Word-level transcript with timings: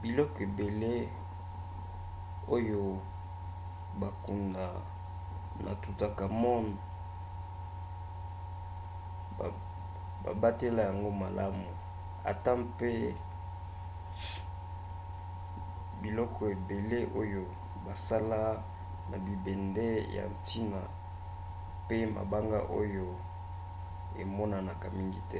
biloko 0.00 0.38
ebele 0.46 0.92
oyo 2.56 2.80
bakunda 4.00 4.64
na 5.64 5.70
toutankhamon 5.82 6.66
babatela 10.24 10.80
yango 10.88 11.10
malamu 11.22 11.66
ata 12.30 12.50
mpe 12.64 12.90
biloko 16.02 16.40
ebele 16.54 16.98
oyo 17.20 17.42
basala 17.84 18.40
na 19.10 19.16
bibende 19.24 19.86
ya 20.16 20.24
ntina 20.34 20.80
pe 21.86 21.96
mabanga 22.16 22.60
oyo 22.80 23.06
emonanaka 24.22 24.86
mingi 24.96 25.22
te 25.32 25.38